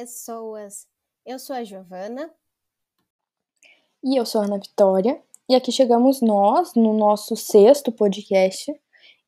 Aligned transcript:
pessoas! 0.00 0.88
Eu 1.26 1.38
sou 1.38 1.54
a 1.54 1.62
Giovana. 1.62 2.32
E 4.02 4.18
eu 4.18 4.24
sou 4.24 4.40
a 4.40 4.44
Ana 4.44 4.58
Vitória. 4.58 5.22
E 5.46 5.54
aqui 5.54 5.70
chegamos 5.70 6.22
nós, 6.22 6.72
no 6.74 6.94
nosso 6.94 7.36
sexto 7.36 7.92
podcast. 7.92 8.72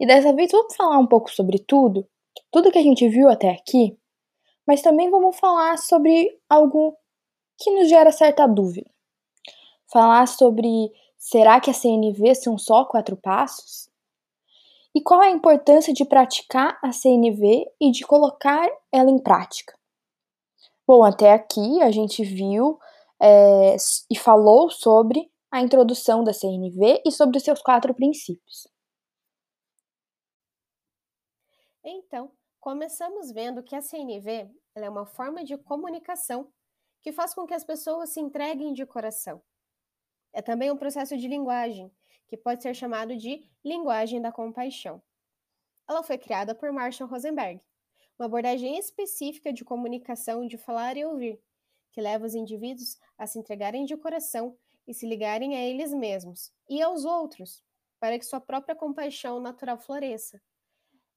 E 0.01 0.07
dessa 0.07 0.33
vez 0.33 0.51
vamos 0.51 0.75
falar 0.75 0.97
um 0.97 1.07
pouco 1.07 1.31
sobre 1.31 1.59
tudo, 1.59 2.09
tudo 2.51 2.73
que 2.73 2.79
a 2.79 2.83
gente 2.83 3.07
viu 3.07 3.29
até 3.29 3.51
aqui, 3.51 3.99
mas 4.67 4.81
também 4.81 5.11
vamos 5.11 5.39
falar 5.39 5.77
sobre 5.77 6.41
algo 6.49 6.97
que 7.59 7.71
nos 7.71 7.91
gera 7.91 8.11
certa 8.11 8.47
dúvida. 8.47 8.91
Falar 9.93 10.27
sobre 10.27 10.91
será 11.19 11.61
que 11.61 11.69
a 11.69 11.75
CNV 11.75 12.35
são 12.35 12.57
só 12.57 12.87
quatro 12.87 13.15
passos? 13.15 13.91
E 14.95 15.03
qual 15.03 15.21
a 15.21 15.31
importância 15.31 15.93
de 15.93 16.07
praticar 16.07 16.79
a 16.83 16.93
CNV 16.93 17.67
e 17.79 17.91
de 17.91 18.07
colocar 18.07 18.71
ela 18.91 19.11
em 19.11 19.19
prática? 19.19 19.75
Bom, 20.87 21.05
até 21.05 21.33
aqui 21.33 21.81
a 21.81 21.91
gente 21.91 22.25
viu 22.25 22.79
é, 23.21 23.77
e 24.11 24.19
falou 24.19 24.69
sobre 24.69 25.31
a 25.51 25.61
introdução 25.61 26.25
da 26.25 26.33
CNV 26.33 27.03
e 27.07 27.13
sobre 27.13 27.37
os 27.37 27.45
seus 27.45 27.63
quatro 27.63 27.95
princípios. 27.95 28.67
Então, 31.85 32.33
começamos 32.61 33.31
vendo 33.33 33.63
que 33.63 33.77
a 33.77 33.81
CNV 33.81 34.51
é 34.75 34.91
uma 34.91 35.07
forma 35.07 35.45
de 35.45 35.57
comunicação 35.57 36.53
que 37.01 37.13
faz 37.13 37.35
com 37.35 37.47
que 37.47 37.55
as 37.55 37.65
pessoas 37.65 38.11
se 38.11 38.21
entreguem 38.21 38.73
de 38.73 38.85
coração. 38.87 39.43
É 40.33 40.41
também 40.43 40.71
um 40.71 40.77
processo 40.77 41.17
de 41.17 41.29
linguagem, 41.29 41.93
que 42.27 42.37
pode 42.37 42.63
ser 42.63 42.75
chamado 42.75 43.17
de 43.17 43.49
linguagem 43.65 44.21
da 44.21 44.33
compaixão. 44.33 45.03
Ela 45.89 46.03
foi 46.03 46.17
criada 46.17 46.55
por 46.55 46.73
Marshall 46.73 47.11
Rosenberg 47.11 47.61
uma 48.19 48.27
abordagem 48.27 48.79
específica 48.79 49.53
de 49.53 49.65
comunicação 49.65 50.47
de 50.47 50.57
falar 50.57 50.97
e 50.97 51.05
ouvir, 51.05 51.41
que 51.91 52.01
leva 52.01 52.27
os 52.27 52.35
indivíduos 52.35 52.99
a 53.19 53.27
se 53.27 53.39
entregarem 53.39 53.85
de 53.85 53.97
coração 53.97 54.57
e 54.87 54.95
se 54.95 55.07
ligarem 55.07 55.57
a 55.57 55.61
eles 55.61 55.93
mesmos 55.93 56.53
e 56.69 56.81
aos 56.83 57.05
outros, 57.05 57.63
para 58.01 58.19
que 58.19 58.25
sua 58.25 58.41
própria 58.41 58.75
compaixão 58.75 59.41
natural 59.41 59.79
floresça. 59.79 60.43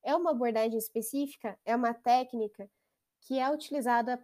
É 0.04 0.16
uma 0.16 0.32
abordagem 0.32 0.78
específica, 0.78 1.58
é 1.66 1.76
uma 1.76 1.94
técnica 1.94 2.70
que 3.22 3.40
é 3.40 3.50
utilizada 3.50 4.24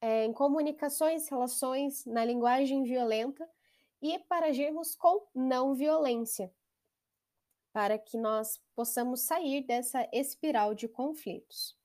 é, 0.00 0.24
em 0.24 0.32
comunicações, 0.32 1.28
relações, 1.28 2.04
na 2.04 2.24
linguagem 2.24 2.82
violenta 2.82 3.48
e 4.02 4.18
para 4.18 4.46
agirmos 4.46 4.96
com 4.96 5.26
não 5.34 5.74
violência, 5.74 6.52
para 7.72 7.98
que 7.98 8.16
nós 8.16 8.60
possamos 8.74 9.20
sair 9.20 9.62
dessa 9.62 10.08
espiral 10.12 10.74
de 10.74 10.88
conflitos. 10.88 11.79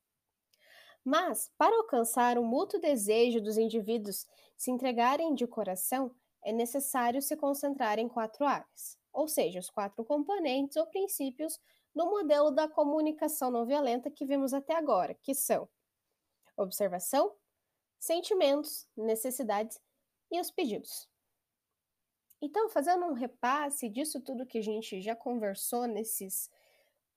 Mas, 1.06 1.52
para 1.56 1.75
alcançar 1.78 2.36
o 2.38 2.44
mútuo 2.44 2.80
desejo 2.80 3.39
dos 3.39 3.58
indivíduos 3.58 4.25
se 4.58 4.72
entregarem 4.72 5.36
de 5.36 5.45
coração, 5.45 6.16
é 6.44 6.52
necessário 6.52 7.22
se 7.22 7.38
concentrar 7.38 8.00
em 8.00 8.09
quatro 8.09 8.44
áreas, 8.44 8.97
ou 9.14 9.28
seja, 9.28 9.59
os 9.59 9.70
quatro 9.70 10.03
componentes 10.03 10.78
ou 10.78 10.88
princípios 10.88 11.59
do 11.94 12.06
modelo 12.08 12.50
da 12.50 12.67
comunicação 12.67 13.52
não 13.52 13.66
violenta 13.66 14.09
que 14.09 14.25
vimos 14.25 14.52
até 14.53 14.75
agora, 14.75 15.14
que 15.14 15.36
são 15.36 15.70
observação, 16.58 17.36
sentimentos, 18.00 18.88
necessidades 18.97 19.80
e 20.31 20.40
os 20.40 20.50
pedidos. 20.50 21.08
Então, 22.42 22.67
fazendo 22.69 23.06
um 23.06 23.14
repasse 23.14 23.90
disso 23.90 24.22
tudo 24.22 24.45
que 24.45 24.58
a 24.58 24.64
gente 24.64 25.02
já 25.02 25.16
conversou 25.16 25.88
nesses 25.88 26.50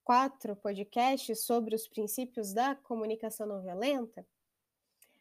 quatro 0.08 0.56
podcasts 0.56 1.44
sobre 1.44 1.74
os 1.74 1.86
princípios 1.86 2.54
da 2.54 2.74
comunicação 2.74 3.46
não 3.46 3.60
violenta, 3.60 4.26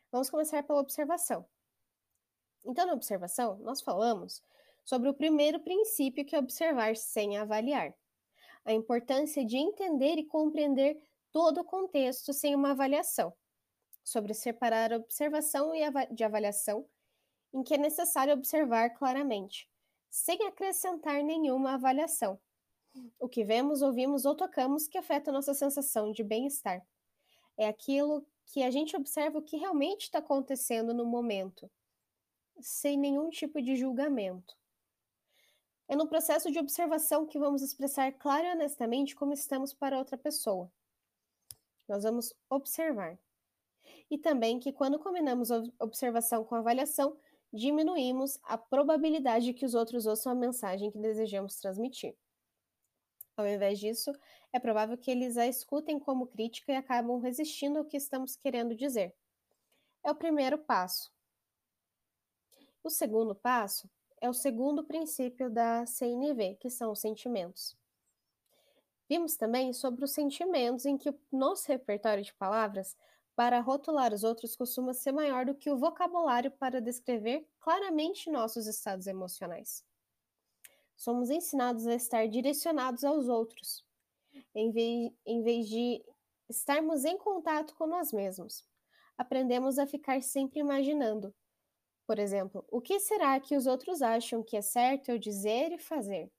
vamos 0.10 0.30
começar 0.30 0.64
pela 0.64 0.80
observação. 0.80 1.46
Então, 2.64 2.88
na 2.88 2.94
observação, 2.94 3.58
nós 3.58 3.82
falamos 3.82 4.42
sobre 4.86 5.10
o 5.10 5.14
primeiro 5.14 5.60
princípio 5.60 6.24
que 6.24 6.38
é 6.38 6.40
observar 6.40 6.96
sem 6.96 7.38
avaliar. 7.38 7.94
A 8.64 8.72
importância 8.72 9.44
de 9.44 9.58
entender 9.58 10.20
e 10.20 10.26
compreender 10.26 10.98
todo 11.34 11.60
o 11.60 11.66
contexto 11.66 12.32
sem 12.32 12.56
uma 12.56 12.72
avaliação. 12.72 13.34
Sobre 14.06 14.34
separar 14.34 14.94
observação 14.94 15.76
e 15.76 15.82
de 16.14 16.24
avaliação, 16.24 16.88
em 17.54 17.62
que 17.62 17.74
é 17.74 17.78
necessário 17.78 18.34
observar 18.34 18.92
claramente, 18.92 19.70
sem 20.10 20.42
acrescentar 20.44 21.22
nenhuma 21.24 21.74
avaliação 21.74 22.40
o 23.20 23.28
que 23.28 23.44
vemos, 23.44 23.82
ouvimos 23.82 24.26
ou 24.26 24.36
tocamos 24.36 24.88
que 24.88 24.98
afeta 24.98 25.32
nossa 25.32 25.54
sensação 25.54 26.12
de 26.12 26.24
bem-estar. 26.24 26.86
É 27.58 27.68
aquilo 27.68 28.26
que 28.46 28.64
a 28.64 28.72
gente 28.72 28.96
observa 28.96 29.40
o 29.40 29.42
que 29.42 29.58
realmente 29.58 30.04
está 30.04 30.20
acontecendo 30.20 30.94
no 30.94 31.06
momento, 31.06 31.70
sem 32.60 32.98
nenhum 32.98 33.30
tipo 33.30 33.62
de 33.62 33.76
julgamento. 33.76 34.56
É 35.88 35.96
no 35.96 36.08
processo 36.08 36.52
de 36.52 36.60
observação 36.60 37.26
que 37.26 37.40
vamos 37.40 37.62
expressar 37.62 38.12
claro 38.14 38.46
e 38.46 38.52
honestamente 38.52 39.16
como 39.16 39.34
estamos 39.34 39.74
para 39.74 39.98
outra 39.98 40.18
pessoa. 40.18 40.72
Nós 41.88 42.04
vamos 42.04 42.34
observar. 42.50 43.18
E 44.10 44.18
também 44.18 44.60
que 44.60 44.74
quando 44.74 45.00
combinamos 45.00 45.50
observação 45.80 46.44
com 46.44 46.56
avaliação, 46.56 47.18
diminuímos 47.54 48.38
a 48.44 48.58
probabilidade 48.58 49.46
de 49.46 49.54
que 49.54 49.66
os 49.66 49.74
outros 49.74 50.06
ouçam 50.06 50.32
a 50.32 50.36
mensagem 50.36 50.92
que 50.92 50.98
desejamos 50.98 51.56
transmitir. 51.56 52.16
Ao 53.38 53.48
invés 53.48 53.80
disso, 53.80 54.12
é 54.52 54.60
provável 54.60 54.98
que 54.98 55.12
eles 55.12 55.38
a 55.38 55.46
escutem 55.46 56.00
como 56.00 56.26
crítica 56.26 56.72
e 56.72 56.76
acabam 56.76 57.20
resistindo 57.20 57.78
ao 57.78 57.86
que 57.86 57.96
estamos 57.96 58.36
querendo 58.36 58.76
dizer. 58.76 59.16
É 60.04 60.10
o 60.10 60.16
primeiro 60.16 60.58
passo. 60.58 61.14
O 62.84 62.90
segundo 62.90 63.36
passo 63.36 63.88
é 64.20 64.28
o 64.28 64.34
segundo 64.34 64.84
princípio 64.84 65.52
da 65.52 65.86
CNV, 65.86 66.56
que 66.56 66.70
são 66.72 66.92
os 66.92 67.00
sentimentos. 67.00 67.78
Vimos 69.08 69.38
também 69.38 69.72
sobre 69.72 70.04
os 70.04 70.12
sentimentos 70.12 70.86
em 70.86 70.98
que 70.98 71.10
o 71.10 71.20
nosso 71.32 71.68
repertório 71.68 72.24
de 72.24 72.34
palavras 72.34 72.98
para 73.36 73.60
rotular 73.60 74.14
os 74.14 74.24
outros 74.24 74.56
costuma 74.56 74.96
ser 74.96 75.12
maior 75.12 75.46
do 75.46 75.54
que 75.54 75.70
o 75.70 75.78
vocabulário 75.78 76.50
para 76.50 76.82
descrever 76.82 77.48
claramente 77.60 78.32
nossos 78.32 78.66
estados 78.66 79.06
emocionais 79.06 79.86
somos 80.98 81.30
ensinados 81.30 81.88
a 81.88 81.96
estar 81.96 82.28
direcionados 82.28 83.04
aos 83.04 83.30
outros, 83.30 83.86
em 84.54 84.72
vez, 84.72 85.12
em 85.26 85.42
vez 85.44 85.70
de 85.70 86.04
estarmos 86.50 87.06
em 87.06 87.18
contato 87.18 87.76
com 87.76 87.86
nós 87.88 88.12
mesmos. 88.12 88.66
Aprendemos 89.18 89.80
a 89.80 89.88
ficar 89.88 90.22
sempre 90.22 90.60
imaginando. 90.60 91.34
Por 92.06 92.20
exemplo, 92.20 92.66
o 92.70 92.82
que 92.82 93.00
será 93.00 93.40
que 93.40 93.56
os 93.56 93.68
outros 93.68 94.02
acham 94.02 94.44
que 94.44 94.58
é 94.58 94.62
certo 94.62 95.10
eu 95.10 95.18
dizer 95.18 95.72
e 95.72 95.78
fazer? 95.78 96.32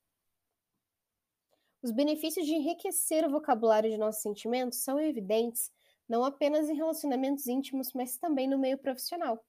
Os 1.81 1.91
benefícios 1.91 2.45
de 2.45 2.53
enriquecer 2.53 3.25
o 3.25 3.31
vocabulário 3.31 3.89
de 3.89 3.97
nossos 3.97 4.21
sentimentos 4.21 4.79
são 4.79 4.99
evidentes 4.99 5.71
não 6.09 6.25
apenas 6.25 6.67
em 6.67 6.75
relacionamentos 6.75 7.47
íntimos, 7.47 7.93
mas 7.93 8.17
também 8.17 8.47
no 8.47 8.57
meio 8.57 8.77
profissional. 8.77 9.45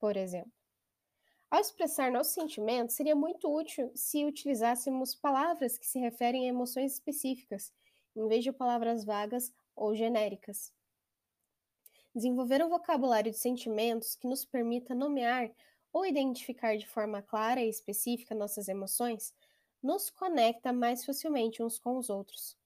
Por 0.00 0.16
exemplo, 0.16 0.50
ao 1.50 1.60
expressar 1.60 2.10
nossos 2.10 2.34
sentimentos, 2.34 2.96
seria 2.96 3.14
muito 3.14 3.48
útil 3.48 3.92
se 3.94 4.24
utilizássemos 4.24 5.14
palavras 5.14 5.78
que 5.78 5.86
se 5.86 5.98
referem 5.98 6.46
a 6.46 6.48
emoções 6.48 6.94
específicas, 6.94 7.72
em 8.16 8.26
vez 8.26 8.42
de 8.42 8.52
palavras 8.52 9.04
vagas 9.04 9.52
ou 9.76 9.94
genéricas. 9.94 10.72
Desenvolver 12.14 12.64
um 12.64 12.68
vocabulário 12.68 13.30
de 13.30 13.38
sentimentos 13.38 14.14
que 14.16 14.26
nos 14.26 14.44
permita 14.44 14.94
nomear 14.94 15.50
ou 15.92 16.04
identificar 16.04 16.76
de 16.76 16.88
forma 16.88 17.22
clara 17.22 17.60
e 17.60 17.68
específica 17.68 18.34
nossas 18.34 18.68
emoções 18.68 19.32
nos 19.82 20.10
conecta 20.10 20.72
mais 20.72 21.04
facilmente 21.04 21.62
uns 21.62 21.78
com 21.78 21.96
os 21.98 22.10
outros. 22.10 22.56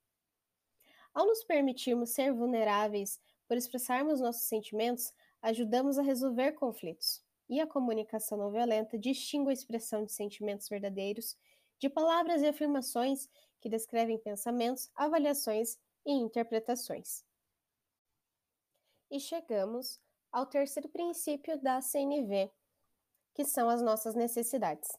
Ao 1.13 1.27
nos 1.27 1.43
permitirmos 1.45 2.11
ser 2.11 2.33
vulneráveis 2.33 3.21
por 3.47 3.57
expressarmos 3.57 4.21
nossos 4.21 4.45
sentimentos, 4.45 5.13
ajudamos 5.43 5.99
a 5.99 6.03
resolver 6.03 6.53
conflitos 6.53 7.28
e 7.49 7.61
a 7.61 7.67
comunicação 7.67 8.37
não 8.37 8.51
violenta 8.51 8.99
distingue 8.99 9.51
a 9.51 9.53
expressão 9.53 10.05
de 10.05 10.13
sentimentos 10.13 10.69
verdadeiros 10.69 11.37
de 11.79 11.89
palavras 11.89 12.43
e 12.43 12.47
afirmações 12.47 13.29
que 13.61 13.69
descrevem 13.69 14.19
pensamentos, 14.19 14.91
avaliações 14.95 15.79
e 16.05 16.13
interpretações. 16.13 17.25
E 19.11 19.19
chegamos 19.19 19.99
ao 20.31 20.45
terceiro 20.45 20.89
princípio 20.89 21.59
da 21.61 21.81
CNV, 21.81 22.51
que 23.35 23.45
são 23.45 23.69
as 23.69 23.81
nossas 23.81 24.15
necessidades. 24.15 24.91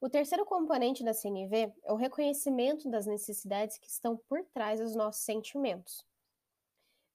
O 0.00 0.08
terceiro 0.08 0.44
componente 0.44 1.02
da 1.02 1.14
CNV 1.14 1.72
é 1.82 1.92
o 1.92 1.96
reconhecimento 1.96 2.88
das 2.88 3.06
necessidades 3.06 3.78
que 3.78 3.88
estão 3.88 4.16
por 4.28 4.44
trás 4.46 4.78
dos 4.78 4.94
nossos 4.94 5.22
sentimentos. 5.22 6.04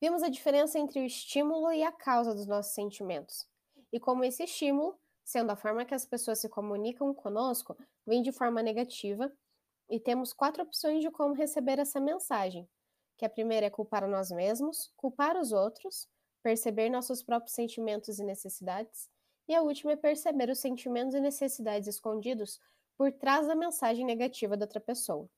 Vimos 0.01 0.21
a 0.21 0.29
diferença 0.29 0.77
entre 0.77 0.99
o 0.99 1.05
estímulo 1.05 1.71
e 1.71 1.83
a 1.83 1.91
causa 1.91 2.33
dos 2.33 2.47
nossos 2.47 2.73
sentimentos 2.73 3.47
e 3.91 3.99
como 3.99 4.23
esse 4.23 4.43
estímulo, 4.43 4.97
sendo 5.23 5.51
a 5.51 5.55
forma 5.55 5.85
que 5.85 5.93
as 5.93 6.05
pessoas 6.05 6.39
se 6.39 6.49
comunicam 6.49 7.13
conosco, 7.13 7.77
vem 8.05 8.21
de 8.21 8.31
forma 8.31 8.61
negativa, 8.61 9.31
e 9.89 9.99
temos 9.99 10.33
quatro 10.33 10.63
opções 10.63 11.01
de 11.01 11.09
como 11.09 11.33
receber 11.33 11.79
essa 11.79 11.99
mensagem, 11.99 12.67
que 13.17 13.25
a 13.25 13.29
primeira 13.29 13.65
é 13.65 13.69
culpar 13.69 14.07
nós 14.07 14.29
mesmos, 14.31 14.91
culpar 14.95 15.37
os 15.37 15.51
outros, 15.51 16.07
perceber 16.43 16.89
nossos 16.89 17.23
próprios 17.23 17.55
sentimentos 17.55 18.19
e 18.19 18.23
necessidades. 18.23 19.09
E 19.47 19.55
a 19.55 19.61
última 19.61 19.93
é 19.93 19.95
perceber 19.95 20.49
os 20.49 20.59
sentimentos 20.59 21.15
e 21.15 21.19
necessidades 21.19 21.87
escondidos 21.87 22.59
por 22.97 23.11
trás 23.11 23.47
da 23.47 23.55
mensagem 23.55 24.05
negativa 24.05 24.57
da 24.57 24.65
outra 24.65 24.79
pessoa. 24.79 25.29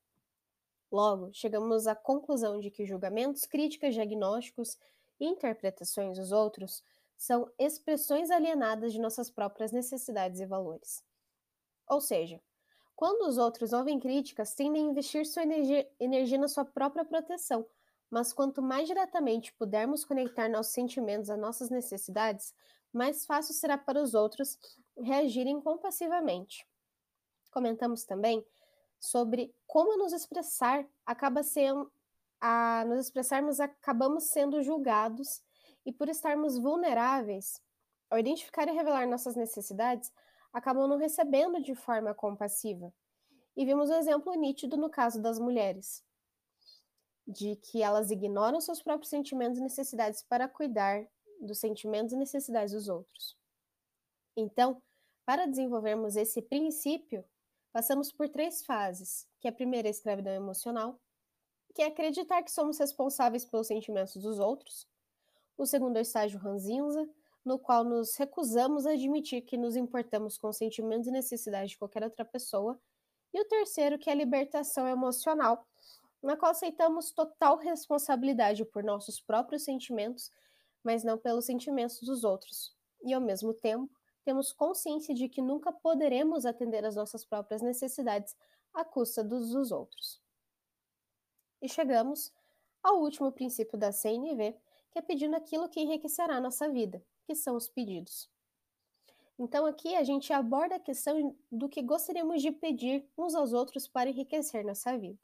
Logo, 0.91 1.29
chegamos 1.31 1.85
à 1.85 1.95
conclusão 1.95 2.59
de 2.59 2.71
que 2.71 2.85
julgamentos, 2.85 3.45
críticas, 3.45 3.93
diagnósticos 3.93 4.77
e 5.19 5.25
interpretações 5.25 6.17
dos 6.17 6.31
outros 6.31 6.83
são 7.19 7.51
expressões 7.59 8.31
alienadas 8.31 8.93
de 8.93 8.99
nossas 8.99 9.29
próprias 9.29 9.73
necessidades 9.73 10.39
e 10.39 10.45
valores. 10.45 11.03
Ou 11.85 11.99
seja, 11.99 12.41
quando 12.95 13.27
os 13.27 13.37
outros 13.37 13.73
ouvem 13.73 13.99
críticas, 13.99 14.53
tendem 14.55 14.87
a 14.87 14.89
investir 14.89 15.25
sua 15.25 15.43
energia, 15.43 15.91
energia 15.99 16.37
na 16.37 16.47
sua 16.47 16.63
própria 16.63 17.03
proteção, 17.03 17.67
mas 18.09 18.31
quanto 18.31 18.61
mais 18.61 18.87
diretamente 18.87 19.53
pudermos 19.53 20.05
conectar 20.05 20.47
nossos 20.47 20.71
sentimentos 20.71 21.29
a 21.29 21.35
nossas 21.35 21.69
necessidades, 21.69 22.53
mais 22.93 23.25
fácil 23.25 23.53
será 23.53 23.77
para 23.77 24.01
os 24.01 24.13
outros 24.13 24.57
reagirem 24.97 25.59
compassivamente. 25.59 26.65
Comentamos 27.51 28.05
também 28.05 28.45
sobre 28.97 29.53
como 29.67 29.97
nos 29.97 30.13
expressar 30.13 30.87
acaba 31.05 31.43
sendo 31.43 31.91
a 32.39 32.85
nos 32.87 33.07
expressarmos 33.07 33.59
acabamos 33.59 34.23
sendo 34.25 34.63
julgados 34.63 35.43
e 35.85 35.91
por 35.91 36.09
estarmos 36.09 36.57
vulneráveis 36.57 37.61
ao 38.09 38.17
identificar 38.17 38.67
e 38.67 38.71
revelar 38.71 39.07
nossas 39.07 39.35
necessidades, 39.35 40.11
acabam 40.51 40.87
não 40.87 40.97
recebendo 40.97 41.61
de 41.61 41.75
forma 41.75 42.13
compassiva. 42.13 42.91
E 43.55 43.65
vimos 43.65 43.89
um 43.89 43.95
exemplo 43.95 44.33
nítido 44.33 44.77
no 44.77 44.89
caso 44.89 45.21
das 45.21 45.37
mulheres, 45.37 46.03
de 47.27 47.55
que 47.57 47.83
elas 47.83 48.09
ignoram 48.09 48.59
seus 48.59 48.81
próprios 48.81 49.09
sentimentos 49.09 49.59
e 49.59 49.61
necessidades 49.61 50.23
para 50.23 50.47
cuidar 50.47 51.07
dos 51.39 51.59
sentimentos 51.59 52.13
e 52.13 52.17
necessidades 52.17 52.73
dos 52.73 52.89
outros. 52.89 53.37
Então, 54.35 54.81
para 55.25 55.45
desenvolvermos 55.45 56.15
esse 56.15 56.41
princípio, 56.41 57.23
passamos 57.71 58.11
por 58.11 58.27
três 58.29 58.65
fases, 58.65 59.27
que 59.39 59.47
a 59.47 59.51
primeira 59.51 59.87
é 59.87 59.89
a 59.89 59.91
escravidão 59.91 60.33
emocional, 60.33 60.99
que 61.75 61.83
é 61.83 61.85
acreditar 61.85 62.41
que 62.41 62.51
somos 62.51 62.79
responsáveis 62.79 63.45
pelos 63.45 63.67
sentimentos 63.67 64.15
dos 64.15 64.39
outros. 64.39 64.87
O 65.59 65.65
segundo 65.65 65.97
é 65.97 65.99
o 65.99 66.01
estágio 66.01 66.39
ranzinza, 66.39 67.05
no 67.43 67.59
qual 67.59 67.83
nos 67.83 68.15
recusamos 68.15 68.85
a 68.85 68.91
admitir 68.91 69.41
que 69.41 69.57
nos 69.57 69.75
importamos 69.75 70.37
com 70.37 70.47
os 70.47 70.55
sentimentos 70.55 71.05
e 71.09 71.11
necessidades 71.11 71.71
de 71.71 71.77
qualquer 71.77 72.01
outra 72.01 72.23
pessoa. 72.23 72.79
E 73.33 73.41
o 73.41 73.43
terceiro, 73.43 73.99
que 73.99 74.09
é 74.09 74.13
a 74.13 74.15
libertação 74.15 74.87
emocional, 74.87 75.67
na 76.23 76.37
qual 76.37 76.51
aceitamos 76.51 77.11
total 77.11 77.57
responsabilidade 77.57 78.63
por 78.63 78.85
nossos 78.85 79.19
próprios 79.19 79.65
sentimentos, 79.65 80.31
mas 80.81 81.03
não 81.03 81.17
pelos 81.17 81.43
sentimentos 81.43 82.01
dos 82.03 82.23
outros. 82.23 82.73
E 83.03 83.13
ao 83.13 83.19
mesmo 83.19 83.53
tempo, 83.53 83.93
temos 84.23 84.53
consciência 84.53 85.13
de 85.13 85.27
que 85.27 85.41
nunca 85.41 85.73
poderemos 85.73 86.45
atender 86.45 86.85
às 86.85 86.95
nossas 86.95 87.25
próprias 87.25 87.61
necessidades 87.61 88.33
à 88.73 88.85
custa 88.85 89.21
dos, 89.25 89.49
dos 89.51 89.73
outros. 89.73 90.21
E 91.61 91.67
chegamos 91.67 92.31
ao 92.81 93.01
último 93.01 93.29
princípio 93.29 93.77
da 93.77 93.91
CNV, 93.91 94.55
que 94.91 94.99
é 94.99 95.01
pedindo 95.01 95.35
aquilo 95.35 95.69
que 95.69 95.79
enriquecerá 95.79 96.37
a 96.37 96.41
nossa 96.41 96.69
vida, 96.69 97.03
que 97.25 97.35
são 97.35 97.55
os 97.55 97.67
pedidos. 97.67 98.29
Então, 99.37 99.65
aqui 99.65 99.95
a 99.95 100.03
gente 100.03 100.33
aborda 100.33 100.75
a 100.75 100.79
questão 100.79 101.35
do 101.51 101.69
que 101.69 101.81
gostaríamos 101.81 102.41
de 102.41 102.51
pedir 102.51 103.07
uns 103.17 103.33
aos 103.33 103.53
outros 103.53 103.87
para 103.87 104.09
enriquecer 104.09 104.65
nossa 104.65 104.97
vida. 104.97 105.17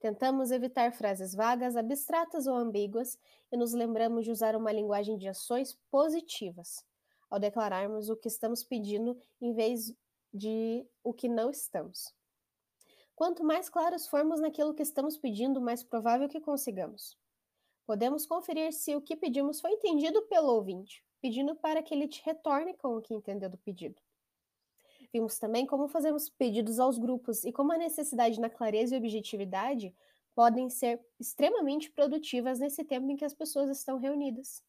Tentamos 0.00 0.50
evitar 0.50 0.92
frases 0.92 1.34
vagas, 1.34 1.76
abstratas 1.76 2.46
ou 2.46 2.54
ambíguas 2.54 3.18
e 3.50 3.56
nos 3.56 3.72
lembramos 3.72 4.24
de 4.24 4.30
usar 4.30 4.56
uma 4.56 4.72
linguagem 4.72 5.16
de 5.16 5.28
ações 5.28 5.78
positivas 5.90 6.84
ao 7.30 7.38
declararmos 7.38 8.08
o 8.08 8.16
que 8.16 8.28
estamos 8.28 8.62
pedindo 8.62 9.18
em 9.40 9.52
vez 9.52 9.94
de 10.32 10.86
o 11.02 11.12
que 11.12 11.28
não 11.28 11.50
estamos. 11.50 12.14
Quanto 13.14 13.44
mais 13.44 13.68
claros 13.68 14.06
formos 14.06 14.40
naquilo 14.40 14.74
que 14.74 14.82
estamos 14.82 15.16
pedindo, 15.16 15.60
mais 15.60 15.82
provável 15.82 16.28
que 16.28 16.40
consigamos. 16.40 17.16
Podemos 17.86 18.24
conferir 18.26 18.72
se 18.72 18.96
o 18.96 19.00
que 19.00 19.14
pedimos 19.14 19.60
foi 19.60 19.72
entendido 19.72 20.22
pelo 20.22 20.54
ouvinte, 20.54 21.04
pedindo 21.20 21.54
para 21.54 21.82
que 21.82 21.94
ele 21.94 22.08
te 22.08 22.22
retorne 22.24 22.74
com 22.74 22.96
o 22.96 23.02
que 23.02 23.14
entendeu 23.14 23.50
do 23.50 23.58
pedido. 23.58 24.00
Vimos 25.12 25.38
também 25.38 25.66
como 25.66 25.86
fazemos 25.86 26.28
pedidos 26.28 26.80
aos 26.80 26.98
grupos 26.98 27.44
e 27.44 27.52
como 27.52 27.72
a 27.72 27.78
necessidade 27.78 28.40
na 28.40 28.50
clareza 28.50 28.94
e 28.94 28.98
objetividade 28.98 29.94
podem 30.34 30.68
ser 30.68 31.00
extremamente 31.20 31.90
produtivas 31.90 32.58
nesse 32.58 32.82
tempo 32.82 33.08
em 33.10 33.16
que 33.16 33.24
as 33.24 33.34
pessoas 33.34 33.70
estão 33.70 33.98
reunidas. 33.98 34.64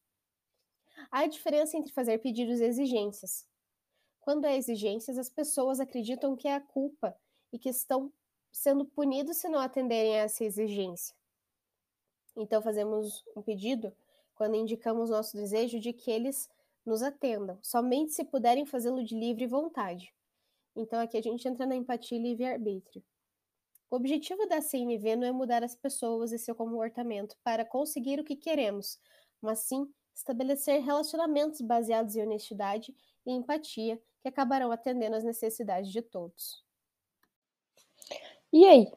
Há 1.10 1.26
diferença 1.26 1.76
entre 1.76 1.92
fazer 1.92 2.18
pedidos 2.18 2.60
e 2.60 2.64
exigências. 2.64 3.48
Quando 4.20 4.44
é 4.44 4.56
exigências, 4.56 5.18
as 5.18 5.30
pessoas 5.30 5.80
acreditam 5.80 6.36
que 6.36 6.46
é 6.46 6.54
a 6.54 6.60
culpa 6.60 7.16
e 7.52 7.58
que 7.58 7.68
estão 7.68 8.12
sendo 8.52 8.84
punidos 8.84 9.38
se 9.38 9.48
não 9.48 9.58
atenderem 9.58 10.14
a 10.14 10.24
essa 10.24 10.44
exigência. 10.44 11.15
Então, 12.36 12.60
fazemos 12.60 13.24
um 13.34 13.42
pedido 13.42 13.92
quando 14.34 14.54
indicamos 14.54 15.10
nosso 15.10 15.36
desejo 15.36 15.80
de 15.80 15.92
que 15.92 16.10
eles 16.10 16.48
nos 16.84 17.02
atendam, 17.02 17.58
somente 17.62 18.12
se 18.12 18.24
puderem 18.24 18.66
fazê-lo 18.66 19.02
de 19.02 19.18
livre 19.18 19.46
vontade. 19.46 20.14
Então, 20.76 21.00
aqui 21.00 21.16
a 21.16 21.22
gente 21.22 21.48
entra 21.48 21.66
na 21.66 21.74
empatia 21.74 22.18
e 22.18 22.22
livre-arbítrio. 22.22 23.02
O 23.90 23.96
objetivo 23.96 24.46
da 24.46 24.60
CNV 24.60 25.16
não 25.16 25.26
é 25.26 25.32
mudar 25.32 25.64
as 25.64 25.74
pessoas 25.74 26.32
e 26.32 26.38
seu 26.38 26.54
comportamento 26.54 27.36
para 27.42 27.64
conseguir 27.64 28.20
o 28.20 28.24
que 28.24 28.36
queremos, 28.36 29.00
mas 29.40 29.60
sim 29.60 29.88
estabelecer 30.14 30.82
relacionamentos 30.82 31.60
baseados 31.60 32.16
em 32.16 32.22
honestidade 32.22 32.94
e 33.24 33.32
empatia 33.32 34.00
que 34.20 34.28
acabarão 34.28 34.72
atendendo 34.72 35.16
às 35.16 35.24
necessidades 35.24 35.90
de 35.90 36.02
todos. 36.02 36.64
E 38.52 38.66
aí? 38.66 38.92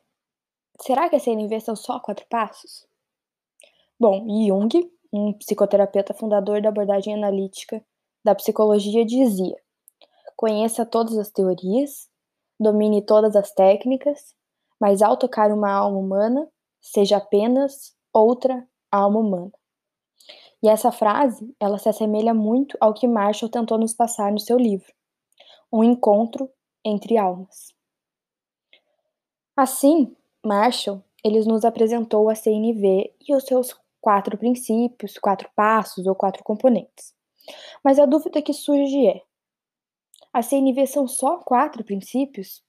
Será 0.81 1.09
que 1.09 1.15
a 1.15 1.19
CNV 1.19 1.59
são 1.62 1.75
só 1.75 2.00
quatro 2.00 2.25
passos? 2.27 2.88
Bom, 4.01 4.25
Jung, 4.30 4.69
um 5.12 5.34
psicoterapeuta 5.34 6.13
fundador 6.13 6.62
da 6.62 6.69
abordagem 6.69 7.13
analítica 7.13 7.84
da 8.24 8.34
psicologia, 8.34 9.04
dizia: 9.04 9.57
conheça 10.38 10.86
todas 10.86 11.18
as 11.18 11.29
teorias, 11.29 12.10
domine 12.58 13.01
todas 13.01 13.36
as 13.36 13.51
técnicas, 13.51 14.34
mas 14.79 15.01
ao 15.01 15.18
tocar 15.18 15.51
uma 15.51 15.70
alma 15.70 15.98
humana, 15.98 16.48
seja 16.79 17.18
apenas 17.18 17.94
outra 18.13 18.65
alma 18.89 19.20
humana. 19.20 19.51
E 20.63 20.70
essa 20.70 20.94
frase, 20.94 21.53
ela 21.60 21.77
se 21.77 21.89
assemelha 21.89 22.34
muito 22.34 22.77
ao 22.79 22.94
que 22.94 23.06
Marshall 23.06 23.51
tentou 23.51 23.77
nos 23.77 23.94
passar 23.94 24.32
no 24.32 24.39
seu 24.39 24.58
livro, 24.58 24.94
Um 25.70 25.84
Encontro 25.84 26.50
entre 26.86 27.18
Almas. 27.18 27.74
Assim, 29.58 30.15
Marshall, 30.46 31.03
ele 31.22 31.41
nos 31.41 31.65
apresentou 31.65 32.29
a 32.29 32.36
CNV 32.36 33.13
e 33.27 33.36
os 33.36 33.44
seus 33.44 33.74
quatro 34.01 34.38
princípios, 34.38 35.18
quatro 35.18 35.50
passos 35.56 36.06
ou 36.06 36.15
quatro 36.15 36.44
componentes. 36.44 37.13
Mas 37.84 38.00
a 38.00 38.06
dúvida 38.06 38.41
que 38.41 38.53
surge 38.53 39.08
é: 39.08 39.22
a 40.34 40.41
CNV 40.41 40.88
são 40.88 41.08
só 41.08 41.38
quatro 41.38 41.84
princípios? 41.84 42.63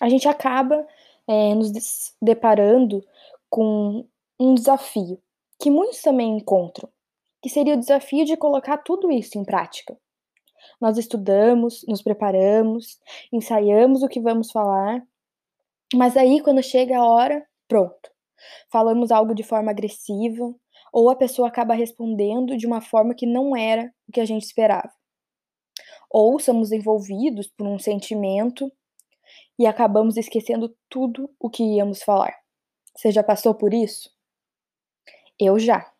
A 0.00 0.08
gente 0.08 0.28
acaba 0.28 0.86
é, 1.26 1.54
nos 1.54 2.14
deparando 2.20 3.04
com 3.48 4.06
um 4.38 4.54
desafio 4.54 5.20
que 5.58 5.70
muitos 5.70 6.02
também 6.02 6.36
encontram, 6.36 6.88
que 7.42 7.48
seria 7.48 7.74
o 7.74 7.78
desafio 7.78 8.24
de 8.24 8.36
colocar 8.36 8.78
tudo 8.78 9.10
isso 9.10 9.38
em 9.38 9.44
prática. 9.44 9.96
Nós 10.80 10.98
estudamos, 10.98 11.84
nos 11.88 12.02
preparamos, 12.02 13.00
ensaiamos 13.32 14.02
o 14.02 14.08
que 14.08 14.20
vamos 14.20 14.50
falar, 14.50 15.02
mas 15.94 16.16
aí 16.16 16.42
quando 16.42 16.62
chega 16.62 16.98
a 16.98 17.06
hora, 17.06 17.46
pronto. 17.66 18.10
Falamos 18.70 19.10
algo 19.10 19.34
de 19.34 19.42
forma 19.42 19.70
agressiva, 19.70 20.54
ou 20.92 21.10
a 21.10 21.16
pessoa 21.16 21.48
acaba 21.48 21.74
respondendo 21.74 22.56
de 22.56 22.66
uma 22.66 22.80
forma 22.80 23.14
que 23.14 23.26
não 23.26 23.56
era 23.56 23.92
o 24.08 24.12
que 24.12 24.20
a 24.20 24.24
gente 24.24 24.44
esperava. 24.44 24.90
Ou 26.10 26.38
somos 26.38 26.72
envolvidos 26.72 27.48
por 27.48 27.66
um 27.66 27.78
sentimento 27.78 28.70
e 29.58 29.66
acabamos 29.66 30.16
esquecendo 30.16 30.74
tudo 30.88 31.30
o 31.38 31.50
que 31.50 31.62
íamos 31.62 32.02
falar. 32.02 32.34
Você 32.94 33.10
já 33.10 33.22
passou 33.22 33.54
por 33.54 33.74
isso? 33.74 34.10
Eu 35.38 35.58
já. 35.58 35.92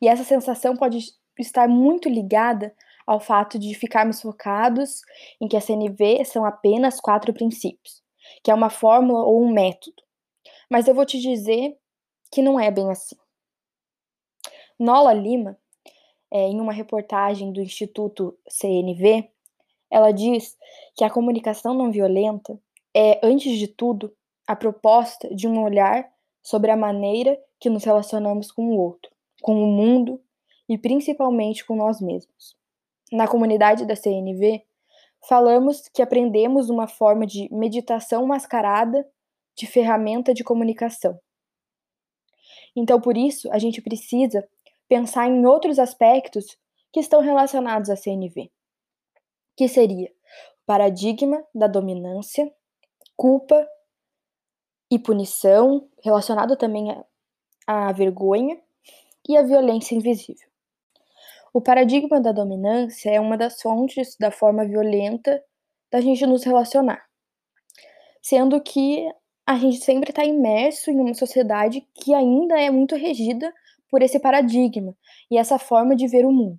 E 0.00 0.06
essa 0.06 0.22
sensação 0.22 0.76
pode 0.76 0.98
estar 1.38 1.68
muito 1.68 2.08
ligada 2.08 2.74
ao 3.06 3.20
fato 3.20 3.58
de 3.58 3.74
ficarmos 3.74 4.20
focados 4.20 5.00
em 5.40 5.48
que 5.48 5.56
a 5.56 5.60
CNV 5.60 6.24
são 6.24 6.44
apenas 6.44 7.00
quatro 7.00 7.32
princípios, 7.32 8.02
que 8.42 8.50
é 8.50 8.54
uma 8.54 8.70
fórmula 8.70 9.24
ou 9.24 9.42
um 9.42 9.52
método. 9.52 10.05
Mas 10.70 10.88
eu 10.88 10.94
vou 10.94 11.06
te 11.06 11.20
dizer 11.20 11.78
que 12.30 12.42
não 12.42 12.58
é 12.58 12.70
bem 12.70 12.90
assim. 12.90 13.16
Nola 14.78 15.12
Lima, 15.12 15.58
é, 16.30 16.48
em 16.48 16.60
uma 16.60 16.72
reportagem 16.72 17.52
do 17.52 17.60
Instituto 17.60 18.36
CNV, 18.48 19.30
ela 19.90 20.12
diz 20.12 20.56
que 20.94 21.04
a 21.04 21.10
comunicação 21.10 21.72
não 21.72 21.90
violenta 21.90 22.58
é, 22.94 23.20
antes 23.22 23.58
de 23.58 23.68
tudo, 23.68 24.14
a 24.46 24.54
proposta 24.54 25.32
de 25.34 25.46
um 25.46 25.62
olhar 25.62 26.10
sobre 26.42 26.70
a 26.70 26.76
maneira 26.76 27.38
que 27.58 27.70
nos 27.70 27.84
relacionamos 27.84 28.50
com 28.50 28.68
o 28.68 28.78
outro, 28.78 29.10
com 29.42 29.62
o 29.62 29.66
mundo 29.66 30.20
e 30.68 30.76
principalmente 30.76 31.64
com 31.64 31.76
nós 31.76 32.00
mesmos. 32.00 32.56
Na 33.12 33.28
comunidade 33.28 33.86
da 33.86 33.96
CNV, 33.96 34.64
falamos 35.28 35.88
que 35.88 36.02
aprendemos 36.02 36.70
uma 36.70 36.86
forma 36.86 37.26
de 37.26 37.48
meditação 37.52 38.26
mascarada 38.26 39.06
de 39.56 39.66
ferramenta 39.66 40.34
de 40.34 40.44
comunicação. 40.44 41.18
Então, 42.74 43.00
por 43.00 43.16
isso, 43.16 43.50
a 43.50 43.58
gente 43.58 43.80
precisa 43.80 44.46
pensar 44.86 45.26
em 45.28 45.46
outros 45.46 45.78
aspectos 45.78 46.56
que 46.92 47.00
estão 47.00 47.20
relacionados 47.20 47.90
à 47.90 47.96
CNV, 47.96 48.50
que 49.56 49.66
seria 49.68 50.08
o 50.08 50.66
paradigma 50.66 51.42
da 51.54 51.66
dominância, 51.66 52.52
culpa 53.16 53.66
e 54.90 54.98
punição, 54.98 55.88
relacionado 56.02 56.56
também 56.56 56.88
à 57.66 57.92
vergonha 57.92 58.60
e 59.28 59.36
à 59.36 59.42
violência 59.42 59.94
invisível. 59.94 60.48
O 61.52 61.60
paradigma 61.60 62.20
da 62.20 62.32
dominância 62.32 63.10
é 63.10 63.18
uma 63.18 63.36
das 63.36 63.62
fontes 63.62 64.16
da 64.20 64.30
forma 64.30 64.66
violenta 64.66 65.42
da 65.90 66.00
gente 66.00 66.26
nos 66.26 66.44
relacionar, 66.44 67.08
sendo 68.20 68.60
que 68.60 69.08
a 69.46 69.56
gente 69.56 69.78
sempre 69.84 70.10
está 70.10 70.24
imerso 70.24 70.90
em 70.90 70.98
uma 70.98 71.14
sociedade 71.14 71.86
que 71.94 72.12
ainda 72.12 72.60
é 72.60 72.68
muito 72.68 72.96
regida 72.96 73.54
por 73.88 74.02
esse 74.02 74.18
paradigma 74.18 74.96
e 75.30 75.38
essa 75.38 75.56
forma 75.56 75.94
de 75.94 76.08
ver 76.08 76.26
o 76.26 76.32
mundo. 76.32 76.58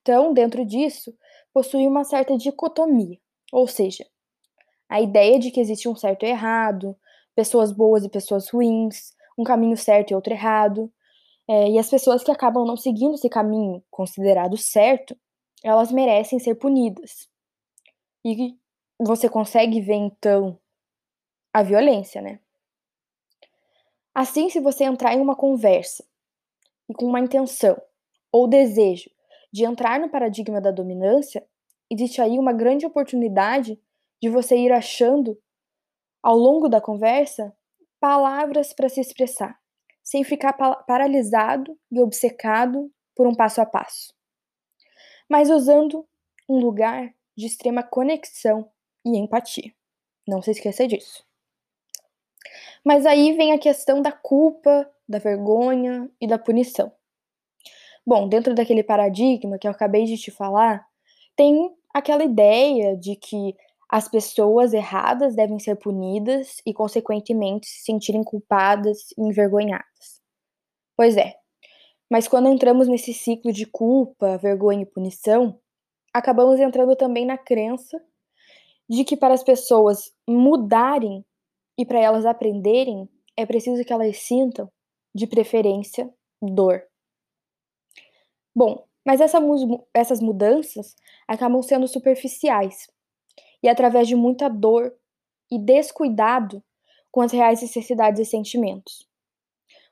Então, 0.00 0.32
dentro 0.32 0.64
disso, 0.64 1.14
possui 1.52 1.86
uma 1.86 2.04
certa 2.04 2.38
dicotomia, 2.38 3.18
ou 3.52 3.68
seja, 3.68 4.06
a 4.88 5.02
ideia 5.02 5.38
de 5.38 5.50
que 5.50 5.60
existe 5.60 5.86
um 5.86 5.94
certo 5.94 6.24
e 6.24 6.30
errado, 6.30 6.96
pessoas 7.34 7.70
boas 7.70 8.02
e 8.02 8.08
pessoas 8.08 8.48
ruins, 8.48 9.12
um 9.36 9.44
caminho 9.44 9.76
certo 9.76 10.10
e 10.10 10.14
outro 10.14 10.32
errado. 10.32 10.90
É, 11.46 11.70
e 11.70 11.78
as 11.78 11.90
pessoas 11.90 12.24
que 12.24 12.30
acabam 12.30 12.66
não 12.66 12.76
seguindo 12.76 13.14
esse 13.14 13.28
caminho 13.28 13.82
considerado 13.90 14.56
certo, 14.56 15.14
elas 15.62 15.92
merecem 15.92 16.38
ser 16.38 16.54
punidas. 16.54 17.28
E 18.24 18.56
você 18.98 19.28
consegue 19.28 19.80
ver 19.82 19.94
então 19.94 20.58
a 21.52 21.62
violência, 21.62 22.20
né? 22.20 22.40
Assim, 24.14 24.50
se 24.50 24.60
você 24.60 24.84
entrar 24.84 25.14
em 25.14 25.20
uma 25.20 25.36
conversa 25.36 26.04
e 26.88 26.94
com 26.94 27.06
uma 27.06 27.20
intenção 27.20 27.80
ou 28.32 28.48
desejo 28.48 29.10
de 29.52 29.64
entrar 29.64 30.00
no 30.00 30.10
paradigma 30.10 30.60
da 30.60 30.70
dominância, 30.70 31.46
existe 31.90 32.20
aí 32.20 32.38
uma 32.38 32.52
grande 32.52 32.84
oportunidade 32.84 33.80
de 34.20 34.28
você 34.28 34.56
ir 34.56 34.72
achando, 34.72 35.40
ao 36.22 36.36
longo 36.36 36.68
da 36.68 36.80
conversa, 36.80 37.56
palavras 38.00 38.72
para 38.72 38.88
se 38.88 39.00
expressar, 39.00 39.58
sem 40.02 40.24
ficar 40.24 40.52
paralisado 40.86 41.78
e 41.90 42.00
obcecado 42.00 42.90
por 43.14 43.26
um 43.26 43.34
passo 43.34 43.60
a 43.60 43.66
passo, 43.66 44.14
mas 45.28 45.50
usando 45.50 46.06
um 46.48 46.58
lugar 46.58 47.14
de 47.36 47.46
extrema 47.46 47.82
conexão 47.82 48.70
e 49.04 49.16
empatia. 49.16 49.72
Não 50.26 50.42
se 50.42 50.50
esqueça 50.50 50.86
disso. 50.86 51.27
Mas 52.84 53.06
aí 53.06 53.32
vem 53.32 53.52
a 53.52 53.58
questão 53.58 54.00
da 54.00 54.12
culpa, 54.12 54.88
da 55.08 55.18
vergonha 55.18 56.10
e 56.20 56.26
da 56.26 56.38
punição. 56.38 56.92
Bom, 58.06 58.28
dentro 58.28 58.54
daquele 58.54 58.82
paradigma 58.82 59.58
que 59.58 59.66
eu 59.66 59.70
acabei 59.70 60.04
de 60.04 60.16
te 60.16 60.30
falar, 60.30 60.86
tem 61.36 61.70
aquela 61.92 62.24
ideia 62.24 62.96
de 62.96 63.16
que 63.16 63.54
as 63.88 64.08
pessoas 64.08 64.72
erradas 64.72 65.34
devem 65.34 65.58
ser 65.58 65.76
punidas 65.76 66.60
e, 66.64 66.74
consequentemente, 66.74 67.66
se 67.66 67.84
sentirem 67.84 68.22
culpadas 68.22 69.10
e 69.16 69.22
envergonhadas. 69.22 70.20
Pois 70.96 71.16
é, 71.16 71.36
mas 72.10 72.26
quando 72.26 72.48
entramos 72.48 72.88
nesse 72.88 73.12
ciclo 73.12 73.52
de 73.52 73.66
culpa, 73.66 74.38
vergonha 74.38 74.82
e 74.82 74.86
punição, 74.86 75.58
acabamos 76.12 76.58
entrando 76.58 76.96
também 76.96 77.26
na 77.26 77.36
crença 77.36 78.02
de 78.88 79.04
que 79.04 79.16
para 79.16 79.34
as 79.34 79.42
pessoas 79.42 80.12
mudarem 80.26 81.24
e 81.78 81.86
para 81.86 82.00
elas 82.00 82.26
aprenderem, 82.26 83.08
é 83.36 83.46
preciso 83.46 83.84
que 83.84 83.92
elas 83.92 84.18
sintam, 84.18 84.68
de 85.14 85.26
preferência, 85.26 86.12
dor. 86.42 86.82
Bom, 88.54 88.84
mas 89.06 89.20
essa, 89.20 89.38
essas 89.94 90.20
mudanças 90.20 90.96
acabam 91.26 91.62
sendo 91.62 91.86
superficiais 91.86 92.88
e 93.62 93.68
através 93.68 94.08
de 94.08 94.16
muita 94.16 94.48
dor 94.48 94.92
e 95.50 95.58
descuidado 95.58 96.62
com 97.10 97.20
as 97.20 97.32
reais 97.32 97.62
necessidades 97.62 98.20
e 98.20 98.28
sentimentos. 98.28 99.08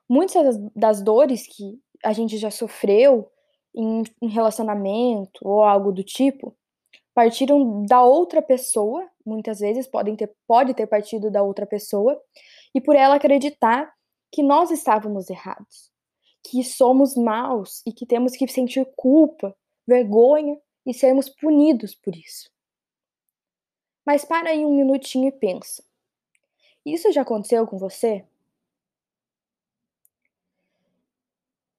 Muitas 0.09 0.59
das 0.75 1.01
dores 1.03 1.47
que 1.47 1.81
a 2.05 2.13
gente 2.13 2.37
já 2.37 2.51
sofreu 2.51 3.31
em, 3.75 4.03
em 4.21 4.29
relacionamento 4.29 5.41
ou 5.43 5.63
algo 5.63 5.93
do 5.93 6.05
tipo 6.05 6.57
partiram 7.15 7.85
da 7.87 8.03
outra 8.03 8.43
pessoa, 8.43 9.09
muitas 9.27 9.59
vezes 9.59 9.87
podem 9.87 10.15
ter, 10.15 10.33
pode 10.47 10.73
ter 10.73 10.87
partido 10.87 11.31
da 11.31 11.43
outra 11.43 11.67
pessoa, 11.67 12.21
e 12.75 12.81
por 12.81 12.95
ela 12.95 13.17
acreditar 13.17 13.93
que 14.31 14.43
nós 14.43 14.71
estávamos 14.71 15.29
errados, 15.29 15.91
que 16.45 16.63
somos 16.63 17.17
maus 17.17 17.83
e 17.85 17.93
que 17.93 18.07
temos 18.07 18.37
que 18.37 18.47
sentir 18.47 18.87
culpa, 18.97 19.57
vergonha 19.87 20.59
e 20.85 20.95
sermos 20.95 21.29
punidos 21.29 21.95
por 21.95 22.15
isso. 22.15 22.51
Mas 24.05 24.25
para 24.25 24.51
aí 24.51 24.65
um 24.65 24.77
minutinho 24.77 25.29
e 25.29 25.33
pensa. 25.33 25.83
Isso 26.85 27.11
já 27.11 27.23
aconteceu 27.23 27.67
com 27.67 27.77
você? 27.77 28.25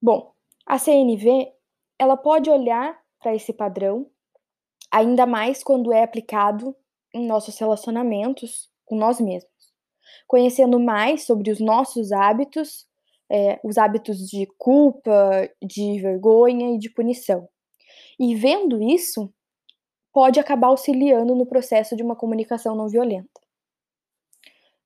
Bom, 0.01 0.33
a 0.65 0.77
CNV, 0.77 1.53
ela 1.97 2.17
pode 2.17 2.49
olhar 2.49 3.01
para 3.19 3.33
esse 3.33 3.53
padrão, 3.53 4.11
ainda 4.91 5.25
mais 5.25 5.63
quando 5.63 5.93
é 5.93 6.03
aplicado 6.03 6.75
em 7.17 7.27
nossos 7.27 7.57
relacionamentos 7.57 8.69
com 8.85 8.95
nós 8.95 9.19
mesmos, 9.19 9.51
conhecendo 10.27 10.79
mais 10.79 11.25
sobre 11.25 11.51
os 11.51 11.59
nossos 11.59 12.11
hábitos, 12.11 12.87
é, 13.29 13.59
os 13.63 13.77
hábitos 13.77 14.17
de 14.27 14.47
culpa, 14.57 15.49
de 15.61 15.99
vergonha 15.99 16.75
e 16.75 16.77
de 16.77 16.89
punição. 16.89 17.47
E 18.19 18.33
vendo 18.35 18.81
isso, 18.81 19.31
pode 20.13 20.39
acabar 20.39 20.67
auxiliando 20.67 21.35
no 21.35 21.45
processo 21.45 21.95
de 21.95 22.01
uma 22.01 22.15
comunicação 22.15 22.75
não 22.75 22.87
violenta. 22.87 23.29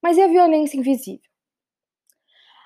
Mas 0.02 0.18
e 0.18 0.22
a 0.22 0.28
violência 0.28 0.78
invisível? 0.78 1.30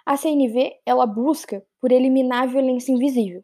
A 0.05 0.15
CNV, 0.15 0.79
ela 0.85 1.05
busca 1.05 1.65
por 1.81 1.91
eliminar 1.91 2.43
a 2.43 2.45
violência 2.45 2.91
invisível. 2.91 3.43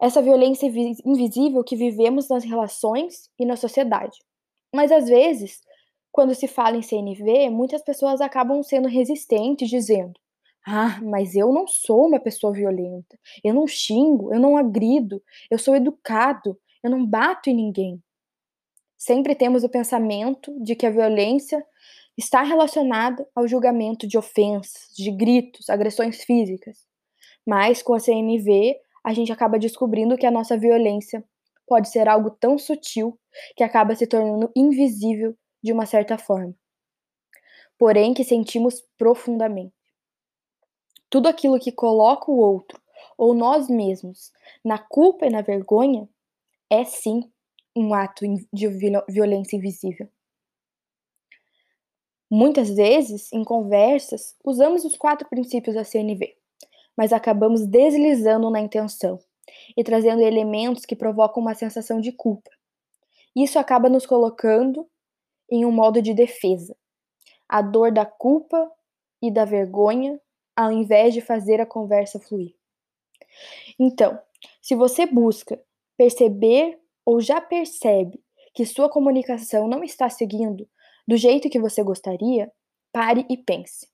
Essa 0.00 0.20
violência 0.20 0.66
invisível 0.66 1.62
que 1.62 1.76
vivemos 1.76 2.28
nas 2.28 2.42
relações 2.42 3.30
e 3.38 3.46
na 3.46 3.54
sociedade. 3.54 4.18
Mas 4.74 4.90
às 4.90 5.08
vezes, 5.08 5.60
quando 6.10 6.34
se 6.34 6.48
fala 6.48 6.76
em 6.76 6.82
CNV, 6.82 7.50
muitas 7.50 7.82
pessoas 7.82 8.20
acabam 8.20 8.62
sendo 8.62 8.88
resistentes, 8.88 9.68
dizendo: 9.68 10.14
Ah, 10.66 11.00
mas 11.02 11.34
eu 11.34 11.52
não 11.52 11.66
sou 11.66 12.06
uma 12.06 12.20
pessoa 12.20 12.52
violenta. 12.52 13.18
Eu 13.44 13.54
não 13.54 13.66
xingo, 13.66 14.32
eu 14.32 14.40
não 14.40 14.56
agrido, 14.56 15.22
eu 15.50 15.58
sou 15.58 15.76
educado, 15.76 16.58
eu 16.82 16.90
não 16.90 17.04
bato 17.04 17.50
em 17.50 17.54
ninguém. 17.54 18.02
Sempre 18.96 19.34
temos 19.34 19.64
o 19.64 19.68
pensamento 19.68 20.56
de 20.62 20.76
que 20.76 20.86
a 20.86 20.90
violência 20.90 21.64
está 22.16 22.42
relacionada 22.42 23.26
ao 23.34 23.48
julgamento 23.48 24.06
de 24.06 24.16
ofensas, 24.16 24.88
de 24.94 25.10
gritos, 25.10 25.68
agressões 25.68 26.22
físicas. 26.22 26.86
Mas 27.46 27.82
com 27.82 27.94
a 27.94 27.98
CNV, 27.98 28.76
a 29.04 29.12
gente 29.12 29.32
acaba 29.32 29.58
descobrindo 29.58 30.16
que 30.16 30.26
a 30.26 30.30
nossa 30.30 30.56
violência 30.56 31.24
pode 31.66 31.88
ser 31.88 32.08
algo 32.08 32.30
tão 32.30 32.58
sutil 32.58 33.18
que 33.56 33.64
acaba 33.64 33.94
se 33.94 34.06
tornando 34.06 34.50
invisível 34.54 35.36
de 35.62 35.72
uma 35.72 35.86
certa 35.86 36.18
forma. 36.18 36.54
Porém, 37.78 38.14
que 38.14 38.24
sentimos 38.24 38.82
profundamente. 38.96 39.74
Tudo 41.08 41.28
aquilo 41.28 41.58
que 41.58 41.72
coloca 41.72 42.30
o 42.30 42.38
outro 42.38 42.80
ou 43.18 43.34
nós 43.34 43.68
mesmos 43.68 44.32
na 44.64 44.78
culpa 44.78 45.26
e 45.26 45.30
na 45.30 45.42
vergonha 45.42 46.08
é 46.70 46.84
sim 46.84 47.30
um 47.76 47.94
ato 47.94 48.24
de 48.52 48.68
violência 49.08 49.56
invisível. 49.56 50.08
Muitas 52.30 52.70
vezes, 52.70 53.30
em 53.32 53.44
conversas, 53.44 54.34
usamos 54.42 54.84
os 54.84 54.96
quatro 54.96 55.28
princípios 55.28 55.74
da 55.74 55.84
CNV, 55.84 56.34
mas 56.96 57.12
acabamos 57.12 57.66
deslizando 57.66 58.48
na 58.50 58.60
intenção 58.60 59.18
e 59.76 59.84
trazendo 59.84 60.22
elementos 60.22 60.86
que 60.86 60.96
provocam 60.96 61.42
uma 61.42 61.54
sensação 61.54 62.00
de 62.00 62.10
culpa. 62.10 62.50
Isso 63.34 63.58
acaba 63.58 63.88
nos 63.88 64.06
colocando 64.06 64.88
em 65.50 65.64
um 65.64 65.72
modo 65.72 66.00
de 66.00 66.14
defesa, 66.14 66.76
a 67.48 67.60
dor 67.60 67.92
da 67.92 68.06
culpa 68.06 68.70
e 69.20 69.30
da 69.30 69.44
vergonha, 69.44 70.20
ao 70.56 70.70
invés 70.70 71.14
de 71.14 71.20
fazer 71.20 71.60
a 71.60 71.66
conversa 71.66 72.18
fluir. 72.18 72.54
Então, 73.78 74.18
se 74.60 74.74
você 74.74 75.06
busca 75.06 75.62
perceber 75.96 76.78
ou 77.04 77.20
já 77.20 77.40
percebe 77.40 78.22
que 78.54 78.66
sua 78.66 78.88
comunicação 78.88 79.66
não 79.66 79.82
está 79.82 80.08
seguindo 80.08 80.68
do 81.06 81.16
jeito 81.16 81.48
que 81.48 81.58
você 81.58 81.82
gostaria, 81.82 82.52
pare 82.92 83.26
e 83.28 83.36
pense. 83.36 83.88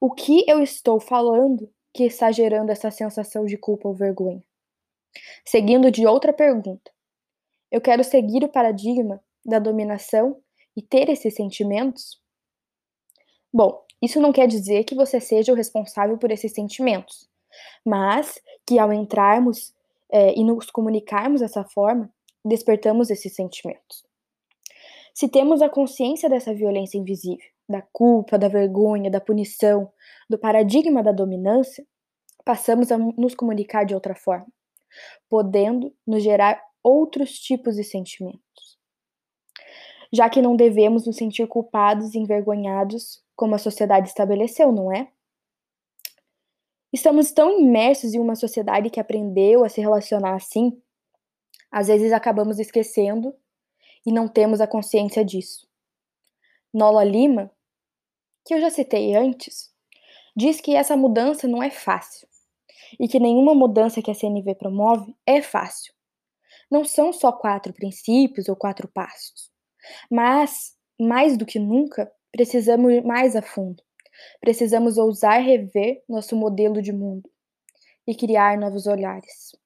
O 0.00 0.10
que 0.10 0.44
eu 0.48 0.62
estou 0.62 1.00
falando 1.00 1.70
que 1.92 2.04
está 2.04 2.30
gerando 2.30 2.70
essa 2.70 2.90
sensação 2.90 3.44
de 3.44 3.56
culpa 3.56 3.88
ou 3.88 3.94
vergonha? 3.94 4.42
Seguindo 5.44 5.90
de 5.90 6.06
outra 6.06 6.32
pergunta. 6.32 6.90
Eu 7.70 7.80
quero 7.80 8.02
seguir 8.02 8.44
o 8.44 8.48
paradigma 8.48 9.22
da 9.44 9.58
dominação 9.58 10.40
e 10.76 10.82
ter 10.82 11.08
esses 11.08 11.34
sentimentos? 11.34 12.20
Bom, 13.52 13.82
isso 14.00 14.20
não 14.20 14.32
quer 14.32 14.46
dizer 14.46 14.84
que 14.84 14.94
você 14.94 15.20
seja 15.20 15.52
o 15.52 15.56
responsável 15.56 16.16
por 16.18 16.30
esses 16.30 16.52
sentimentos, 16.52 17.28
mas 17.84 18.40
que 18.66 18.78
ao 18.78 18.92
entrarmos 18.92 19.74
é, 20.10 20.38
e 20.38 20.44
nos 20.44 20.70
comunicarmos 20.70 21.40
dessa 21.40 21.64
forma, 21.64 22.12
despertamos 22.44 23.10
esses 23.10 23.34
sentimentos. 23.34 24.04
Se 25.12 25.28
temos 25.28 25.60
a 25.62 25.68
consciência 25.68 26.28
dessa 26.28 26.54
violência 26.54 26.96
invisível, 26.96 27.50
da 27.68 27.82
culpa, 27.92 28.38
da 28.38 28.48
vergonha, 28.48 29.10
da 29.10 29.20
punição, 29.20 29.90
do 30.30 30.38
paradigma 30.38 31.02
da 31.02 31.10
dominância, 31.10 31.84
passamos 32.44 32.92
a 32.92 32.96
nos 32.96 33.34
comunicar 33.34 33.84
de 33.84 33.94
outra 33.94 34.14
forma, 34.14 34.46
podendo 35.28 35.92
nos 36.06 36.22
gerar 36.22 36.62
outros 36.82 37.38
tipos 37.38 37.76
de 37.76 37.84
sentimentos. 37.84 38.78
Já 40.12 40.28
que 40.30 40.40
não 40.40 40.56
devemos 40.56 41.06
nos 41.06 41.16
sentir 41.16 41.46
culpados 41.46 42.14
e 42.14 42.18
envergonhados 42.18 43.22
como 43.36 43.54
a 43.54 43.58
sociedade 43.58 44.08
estabeleceu, 44.08 44.72
não 44.72 44.92
é? 44.92 45.10
Estamos 46.92 47.30
tão 47.30 47.60
imersos 47.60 48.14
em 48.14 48.18
uma 48.18 48.34
sociedade 48.34 48.88
que 48.88 48.98
aprendeu 48.98 49.62
a 49.64 49.68
se 49.68 49.80
relacionar 49.80 50.34
assim, 50.34 50.80
às 51.70 51.88
vezes 51.88 52.12
acabamos 52.12 52.58
esquecendo 52.58 53.34
e 54.06 54.10
não 54.10 54.26
temos 54.26 54.60
a 54.60 54.66
consciência 54.66 55.22
disso. 55.22 55.68
Nola 56.72 57.04
Lima, 57.04 57.50
que 58.44 58.54
eu 58.54 58.60
já 58.60 58.70
citei 58.70 59.14
antes, 59.14 59.70
diz 60.34 60.60
que 60.60 60.74
essa 60.74 60.96
mudança 60.96 61.46
não 61.46 61.62
é 61.62 61.70
fácil 61.70 62.26
e 62.98 63.06
que 63.06 63.20
nenhuma 63.20 63.54
mudança 63.54 64.00
que 64.00 64.10
a 64.10 64.14
CNV 64.14 64.54
promove 64.54 65.14
é 65.26 65.42
fácil. 65.42 65.92
Não 66.70 66.84
são 66.84 67.12
só 67.12 67.32
quatro 67.32 67.72
princípios 67.72 68.48
ou 68.48 68.56
quatro 68.56 68.88
passos, 68.88 69.50
mas, 70.10 70.76
mais 71.00 71.36
do 71.36 71.46
que 71.46 71.58
nunca, 71.58 72.10
precisamos 72.30 72.92
ir 72.92 73.04
mais 73.04 73.34
a 73.34 73.42
fundo. 73.42 73.82
Precisamos 74.40 74.98
ousar 74.98 75.40
rever 75.40 76.02
nosso 76.08 76.36
modelo 76.36 76.82
de 76.82 76.92
mundo 76.92 77.30
e 78.06 78.14
criar 78.14 78.58
novos 78.58 78.86
olhares. 78.86 79.56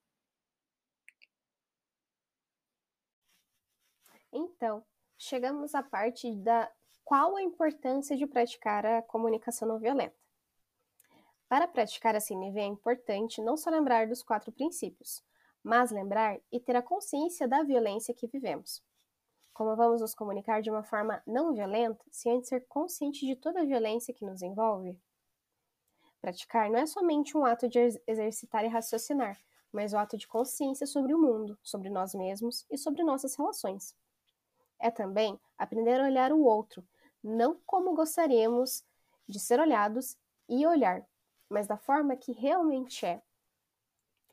Então, 4.33 4.85
chegamos 5.19 5.75
à 5.75 5.83
parte 5.83 6.35
da 6.37 6.71
qual 7.05 7.37
a 7.37 7.43
importância 7.43 8.17
de 8.17 8.27
praticar 8.27 8.87
a 8.87 9.03
comunicação 9.03 9.69
não 9.69 9.79
violenta. 9.79 10.17
Para 11.49 11.69
praticar 11.69 12.17
a 12.17 12.21
CNV 12.21 12.61
é 12.61 12.65
importante 12.65 13.43
não 13.43 13.57
só 13.57 13.69
lembrar 13.69 14.09
dos 14.09 14.23
quatro 14.23 14.51
princípios, 14.51 15.23
mas 15.62 15.90
lembrar 15.90 16.38
e 16.50 16.59
ter 16.59 16.76
a 16.76 16.83
consciência 16.83 17.47
da 17.47 17.62
violência 17.62 18.14
que 18.14 18.26
vivemos. 18.26 18.83
Como 19.52 19.76
vamos 19.76 20.00
nos 20.00 20.14
comunicar 20.14 20.62
de 20.62 20.71
uma 20.71 20.83
forma 20.83 21.23
não 21.26 21.52
violenta 21.52 22.04
se 22.11 22.31
antes 22.31 22.49
ser 22.49 22.66
consciente 22.66 23.26
de 23.26 23.37
toda 23.37 23.61
a 23.61 23.64
violência 23.64 24.14
que 24.14 24.25
nos 24.25 24.42
envolve? 24.42 24.99
Praticar 26.21 26.71
não 26.71 26.78
é 26.78 26.87
somente 26.87 27.37
um 27.37 27.45
ato 27.45 27.69
de 27.69 27.78
exercitar 28.07 28.64
e 28.64 28.69
raciocinar, 28.69 29.38
mas 29.73 29.92
o 29.92 29.99
ato 29.99 30.16
de 30.16 30.26
consciência 30.26 30.87
sobre 30.87 31.12
o 31.12 31.19
mundo, 31.19 31.59
sobre 31.62 31.90
nós 31.90 32.14
mesmos 32.14 32.64
e 32.71 32.78
sobre 32.78 33.02
nossas 33.02 33.35
relações. 33.35 33.95
É 34.78 34.90
também 34.90 35.38
aprender 35.59 36.01
a 36.01 36.05
olhar 36.05 36.33
o 36.33 36.42
outro, 36.42 36.87
não 37.22 37.59
como 37.66 37.94
gostaríamos 37.94 38.85
de 39.29 39.38
ser 39.38 39.61
olhados 39.61 40.16
e 40.48 40.66
olhar, 40.66 41.07
mas 41.48 41.66
da 41.66 41.77
forma 41.77 42.16
que 42.16 42.33
realmente 42.33 43.05
é. 43.05 43.22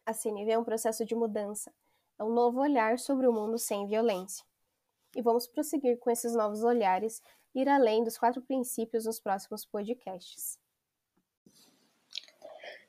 A 0.10 0.14
CNV 0.14 0.50
é 0.50 0.58
um 0.58 0.64
processo 0.64 1.06
de 1.06 1.14
mudança, 1.14 1.72
é 2.18 2.24
um 2.24 2.34
novo 2.34 2.60
olhar 2.60 2.98
sobre 2.98 3.28
o 3.28 3.32
mundo 3.32 3.60
sem 3.60 3.86
violência. 3.86 4.44
E 5.16 5.22
vamos 5.22 5.46
prosseguir 5.46 6.00
com 6.00 6.10
esses 6.10 6.34
novos 6.34 6.64
olhares, 6.64 7.22
ir 7.54 7.70
além 7.70 8.04
dos 8.04 8.18
quatro 8.18 8.42
princípios 8.42 9.06
nos 9.06 9.20
próximos 9.20 9.66
podcasts. 9.66 10.58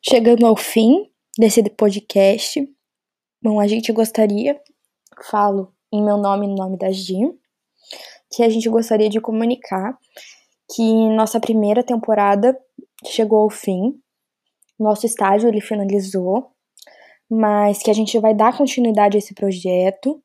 Chegando 0.00 0.46
ao 0.46 0.56
fim 0.56 1.12
desse 1.38 1.62
podcast, 1.68 2.66
bom, 3.42 3.61
a 3.61 3.66
gente 3.66 3.92
gostaria, 3.92 4.59
falo 5.22 5.74
em 5.92 6.02
meu 6.02 6.16
nome 6.16 6.46
e 6.46 6.48
no 6.48 6.54
nome 6.54 6.78
da 6.78 6.90
Gin, 6.90 7.38
que 8.30 8.42
a 8.42 8.48
gente 8.48 8.66
gostaria 8.70 9.11
de 9.11 9.20
comunicar 9.20 9.98
que 10.74 11.11
nossa 11.11 11.38
primeira 11.38 11.85
temporada 11.85 12.59
chegou 13.04 13.40
ao 13.40 13.50
fim, 13.50 14.00
nosso 14.78 15.04
estágio 15.04 15.50
ele 15.50 15.61
finalizou, 15.61 16.50
mas 17.31 17.81
que 17.83 17.90
a 17.90 17.95
gente 17.95 18.19
vai 18.19 18.35
dar 18.35 18.57
continuidade 18.57 19.16
a 19.16 19.19
esse 19.19 19.35
projeto, 19.35 20.21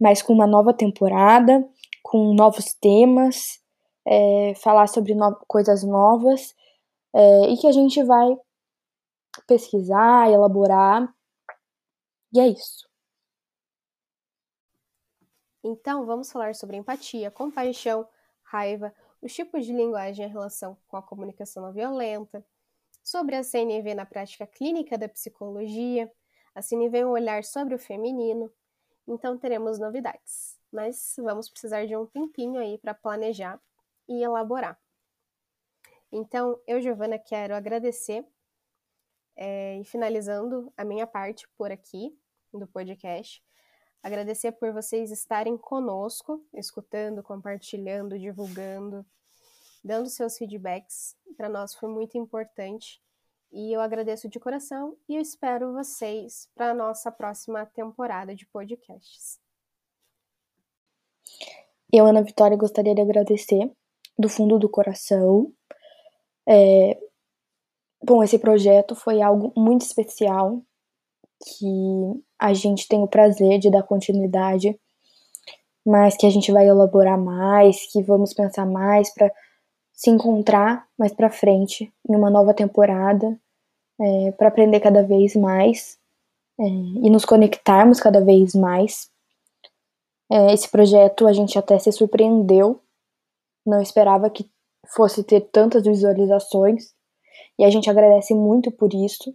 mas 0.00 0.20
com 0.20 0.32
uma 0.32 0.46
nova 0.46 0.74
temporada, 0.74 1.64
com 2.02 2.34
novos 2.34 2.74
temas, 2.74 3.60
é, 4.04 4.54
falar 4.56 4.88
sobre 4.88 5.14
no 5.14 5.36
coisas 5.46 5.84
novas 5.84 6.54
é, 7.14 7.50
e 7.50 7.56
que 7.56 7.66
a 7.66 7.72
gente 7.72 8.02
vai 8.02 8.36
pesquisar, 9.46 10.28
elaborar. 10.28 11.14
E 12.32 12.40
é 12.40 12.48
isso. 12.48 12.88
Então, 15.62 16.06
vamos 16.06 16.32
falar 16.32 16.54
sobre 16.54 16.76
empatia, 16.76 17.30
compaixão, 17.30 18.08
raiva, 18.42 18.92
os 19.22 19.32
tipos 19.32 19.66
de 19.66 19.72
linguagem 19.72 20.26
em 20.26 20.28
relação 20.28 20.76
com 20.88 20.96
a 20.96 21.02
comunicação 21.02 21.62
não 21.62 21.72
violenta, 21.72 22.44
sobre 23.04 23.36
a 23.36 23.42
CNV 23.42 23.94
na 23.94 24.06
prática 24.06 24.46
clínica 24.46 24.96
da 24.96 25.08
psicologia, 25.08 26.10
a 26.54 26.62
CNV 26.62 26.98
é 26.98 27.06
um 27.06 27.10
olhar 27.10 27.44
sobre 27.44 27.74
o 27.74 27.78
feminino. 27.78 28.52
Então, 29.06 29.38
teremos 29.38 29.78
novidades, 29.78 30.58
mas 30.70 31.14
vamos 31.18 31.48
precisar 31.48 31.86
de 31.86 31.96
um 31.96 32.06
tempinho 32.06 32.60
aí 32.60 32.78
para 32.78 32.94
planejar 32.94 33.60
e 34.08 34.22
elaborar. 34.22 34.78
Então, 36.12 36.60
eu, 36.66 36.80
Giovana, 36.80 37.18
quero 37.18 37.54
agradecer 37.54 38.26
é, 39.36 39.78
e 39.78 39.84
finalizando 39.84 40.72
a 40.76 40.84
minha 40.84 41.06
parte 41.06 41.48
por 41.56 41.70
aqui 41.70 42.16
do 42.52 42.66
podcast. 42.66 43.42
Agradecer 44.02 44.52
por 44.52 44.72
vocês 44.72 45.10
estarem 45.10 45.56
conosco, 45.56 46.44
escutando, 46.54 47.22
compartilhando, 47.22 48.18
divulgando, 48.18 49.06
dando 49.84 50.08
seus 50.08 50.36
feedbacks. 50.36 51.16
Para 51.36 51.48
nós 51.48 51.74
foi 51.74 51.88
muito 51.88 52.18
importante 52.18 53.00
e 53.52 53.72
eu 53.72 53.80
agradeço 53.80 54.28
de 54.28 54.38
coração 54.38 54.96
e 55.08 55.16
eu 55.16 55.20
espero 55.20 55.72
vocês 55.72 56.48
para 56.54 56.70
a 56.70 56.74
nossa 56.74 57.10
próxima 57.10 57.66
temporada 57.66 58.34
de 58.34 58.46
podcasts. 58.46 59.40
Eu, 61.92 62.06
Ana 62.06 62.22
Vitória, 62.22 62.56
gostaria 62.56 62.94
de 62.94 63.00
agradecer 63.00 63.70
do 64.18 64.28
fundo 64.28 64.58
do 64.58 64.68
coração. 64.68 65.52
É... 66.48 66.98
Bom, 68.02 68.22
esse 68.22 68.38
projeto 68.38 68.94
foi 68.94 69.20
algo 69.20 69.52
muito 69.56 69.82
especial 69.82 70.62
que 71.42 72.22
a 72.38 72.54
gente 72.54 72.86
tem 72.86 73.02
o 73.02 73.08
prazer 73.08 73.58
de 73.58 73.70
dar 73.70 73.82
continuidade, 73.82 74.78
mas 75.84 76.16
que 76.16 76.26
a 76.26 76.30
gente 76.30 76.52
vai 76.52 76.66
elaborar 76.68 77.18
mais, 77.18 77.90
que 77.90 78.02
vamos 78.02 78.32
pensar 78.32 78.66
mais 78.66 79.12
para 79.12 79.30
se 80.00 80.08
encontrar 80.08 80.88
mais 80.98 81.12
para 81.12 81.28
frente 81.28 81.92
em 82.08 82.16
uma 82.16 82.30
nova 82.30 82.54
temporada, 82.54 83.38
é, 84.00 84.32
para 84.32 84.48
aprender 84.48 84.80
cada 84.80 85.02
vez 85.02 85.36
mais 85.36 85.98
é, 86.58 86.64
e 86.64 87.10
nos 87.10 87.26
conectarmos 87.26 88.00
cada 88.00 88.18
vez 88.18 88.54
mais. 88.54 89.10
É, 90.32 90.54
esse 90.54 90.70
projeto 90.70 91.26
a 91.26 91.34
gente 91.34 91.58
até 91.58 91.78
se 91.78 91.92
surpreendeu, 91.92 92.80
não 93.66 93.82
esperava 93.82 94.30
que 94.30 94.50
fosse 94.86 95.22
ter 95.22 95.42
tantas 95.52 95.84
visualizações 95.84 96.94
e 97.58 97.64
a 97.66 97.68
gente 97.68 97.90
agradece 97.90 98.32
muito 98.32 98.70
por 98.70 98.94
isso. 98.94 99.34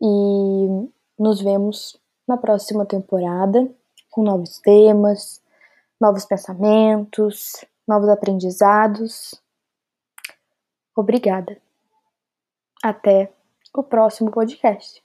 E 0.00 0.88
nos 1.18 1.42
vemos 1.42 2.00
na 2.26 2.38
próxima 2.38 2.86
temporada 2.86 3.70
com 4.08 4.22
novos 4.22 4.58
temas, 4.60 5.42
novos 6.00 6.24
pensamentos, 6.24 7.62
novos 7.86 8.08
aprendizados. 8.08 9.34
Obrigada. 10.96 11.60
Até 12.82 13.32
o 13.74 13.82
próximo 13.82 14.30
podcast. 14.30 15.03